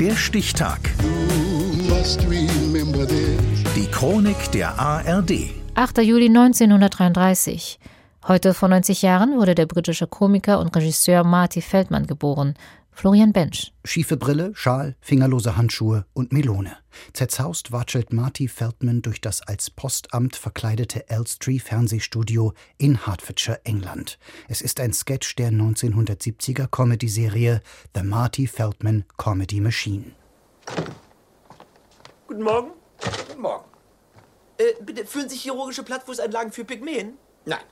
[0.00, 0.78] Der Stichtag.
[3.74, 5.32] Die Chronik der ARD.
[5.74, 5.98] 8.
[5.98, 7.80] Juli 1933.
[8.28, 12.54] Heute vor 90 Jahren wurde der britische Komiker und Regisseur Marty Feldman geboren.
[12.98, 13.72] Florian Bench.
[13.84, 16.76] Schiefe Brille, Schal, fingerlose Handschuhe und Melone.
[17.12, 24.18] Zerzaust watschelt Marty Feldman durch das als Postamt verkleidete Elstree Fernsehstudio in Hertfordshire, England.
[24.48, 27.62] Es ist ein Sketch der 1970er Comedy-Serie
[27.94, 30.10] The Marty Feldman Comedy Machine.
[32.26, 32.72] Guten Morgen.
[33.28, 33.64] Guten Morgen.
[34.56, 37.16] Äh, bitte, führen Sie chirurgische Plattfußeinlagen für Pygmäen?
[37.44, 37.62] Nein.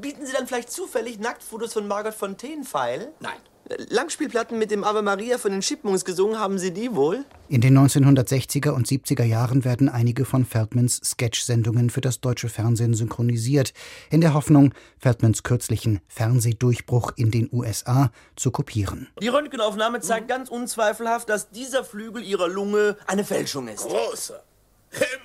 [0.00, 3.12] Bieten Sie dann vielleicht zufällig Nacktfotos von Margot Fontaine-Pfeil?
[3.18, 3.40] Nein.
[3.88, 7.24] Langspielplatten mit dem Ave Maria von den Chipmunks gesungen, haben Sie die wohl?
[7.48, 12.94] In den 1960er und 70er Jahren werden einige von Feldmans Sketch-Sendungen für das deutsche Fernsehen
[12.94, 13.72] synchronisiert,
[14.10, 19.08] in der Hoffnung, Feldmans kürzlichen Fernsehdurchbruch in den USA zu kopieren.
[19.20, 23.88] Die Röntgenaufnahme zeigt ganz unzweifelhaft, dass dieser Flügel Ihrer Lunge eine Fälschung ist.
[23.88, 24.44] Großer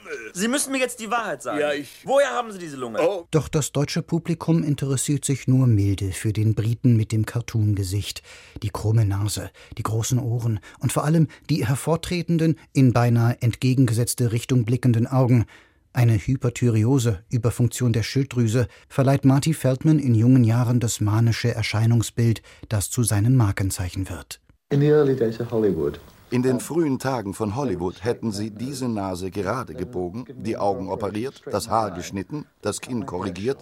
[0.03, 0.31] Himmel.
[0.33, 1.59] Sie müssen mir jetzt die Wahrheit sagen.
[1.59, 2.99] Ja, ich- Woher haben Sie diese Lunge?
[3.01, 8.21] Oh, Doch das deutsche Publikum interessiert sich nur milde für den Briten mit dem Cartoon-Gesicht,
[8.63, 14.65] die krumme Nase, die großen Ohren und vor allem die hervortretenden, in beinahe entgegengesetzte Richtung
[14.65, 15.45] blickenden Augen.
[15.93, 22.89] Eine Hyperthyreose, Überfunktion der Schilddrüse, verleiht Marty Feldman in jungen Jahren das manische Erscheinungsbild, das
[22.89, 24.39] zu seinem Markenzeichen wird.
[24.69, 25.99] In the early days of Hollywood,
[26.31, 31.41] In den frühen Tagen von Hollywood hätten sie diese Nase gerade gebogen, die Augen operiert,
[31.51, 33.57] das Haar geschnitten, das Kinn korrigiert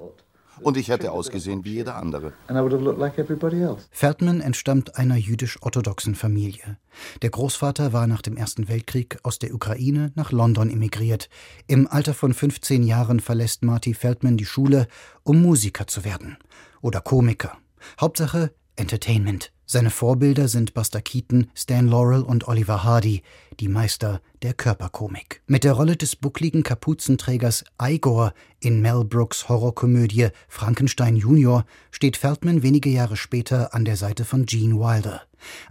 [0.61, 2.33] und ich hätte ausgesehen wie jeder andere.
[2.47, 3.87] and I would have looked like everybody else.
[3.89, 6.77] Feldman entstammt einer jüdisch-orthodoxen Familie.
[7.23, 11.27] Der Großvater war nach dem Ersten Weltkrieg aus der Ukraine nach London emigriert.
[11.65, 14.87] Im Alter von 15 Jahren verlässt Marty Feldman die Schule,
[15.23, 16.37] um Musiker zu werden.
[16.81, 17.57] Oder Komiker.
[17.99, 19.51] Hauptsache Entertainment.
[19.71, 23.21] Seine Vorbilder sind Buster Keaton, Stan Laurel und Oliver Hardy,
[23.59, 25.43] die Meister der Körperkomik.
[25.45, 32.63] Mit der Rolle des buckligen Kapuzenträgers Igor in Mel Brooks Horrorkomödie Frankenstein Junior steht Feldman
[32.63, 35.21] wenige Jahre später an der Seite von Gene Wilder.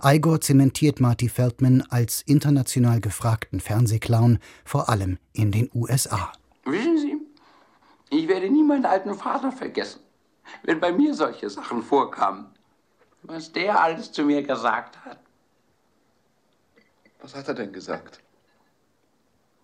[0.01, 6.31] Igor zementiert Marty Feldman als international gefragten Fernsehclown, vor allem in den USA.
[6.65, 7.17] Wissen Sie,
[8.17, 10.03] ich werde nie meinen alten Vater vergessen,
[10.63, 12.47] wenn bei mir solche Sachen vorkamen.
[13.23, 15.19] Was der alles zu mir gesagt hat.
[17.21, 18.21] Was hat er denn gesagt?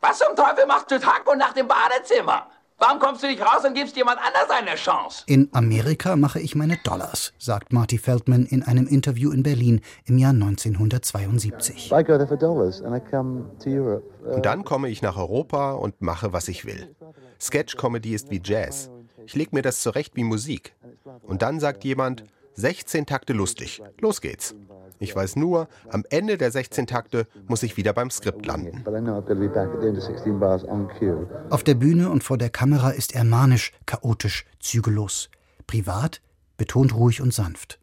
[0.01, 2.49] Was zum Teufel machst du Tag und Nacht im Badezimmer?
[2.79, 5.23] Warum kommst du nicht raus und gibst jemand anders eine Chance?
[5.27, 10.19] In Amerika mache ich meine Dollars, sagt Marty Feldman in einem Interview in Berlin im
[10.19, 11.93] Jahr 1972.
[11.93, 14.05] I go there for dollars and I come to Europe.
[14.27, 16.95] Uh, Und dann komme ich nach Europa und mache, was ich will.
[17.41, 18.91] Sketch-Comedy ist wie Jazz.
[19.25, 20.75] Ich leg mir das zurecht wie Musik.
[21.23, 23.83] Und dann sagt jemand, 16 Takte lustig.
[24.01, 24.55] Los geht's.
[25.01, 28.83] Ich weiß nur, am Ende der 16 Takte muss ich wieder beim Skript landen.
[28.85, 30.89] but I know I've got to be back at the end of 16 bars on
[30.99, 31.27] cue.
[31.51, 35.31] Auf der Bühne und vor der Kamera ist er manisch, chaotisch, zügellos.
[35.67, 36.21] Privat
[36.57, 37.81] betont ruhig und sanft.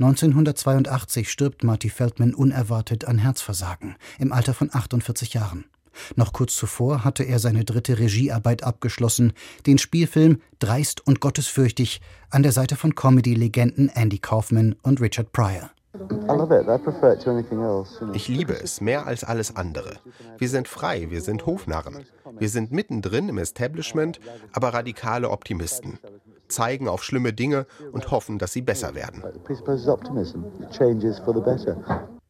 [0.00, 5.64] 1982 stirbt Marty Feldman unerwartet an Herzversagen im Alter von 48 Jahren.
[6.16, 9.32] Noch kurz zuvor hatte er seine dritte Regiearbeit abgeschlossen,
[9.66, 12.00] den Spielfilm Dreist und gottesfürchtig
[12.30, 15.70] an der Seite von Comedy-Legenden Andy Kaufman und Richard Pryor.
[15.94, 16.66] I love it.
[16.66, 18.00] I prefer it to anything else.
[18.00, 18.14] You know.
[18.14, 19.94] Ich liebe es mehr als alles andere.
[20.38, 22.04] Wir sind frei, wir sind Hofnarren.
[22.36, 24.18] Wir sind mittendrin im Establishment,
[24.52, 26.00] aber radikale Optimisten.
[26.48, 29.22] Zeigen auf schlimme Dinge und hoffen, dass sie besser werden.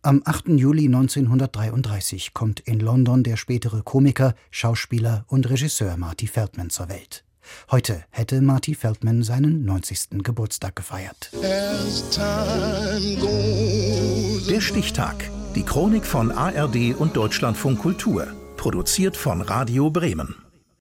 [0.04, 0.48] Am 8.
[0.48, 7.24] Juli 1933 kommt in London der spätere Komiker, Schauspieler und Regisseur Marty Feldman zur Welt.
[7.70, 10.22] Heute hätte Marty Feldman seinen 90.
[10.22, 11.30] Geburtstag gefeiert.
[14.50, 15.30] Der Stichtag.
[15.54, 18.26] Die Chronik von ARD und Deutschlandfunk Kultur.
[18.58, 20.43] Produziert von Radio Bremen.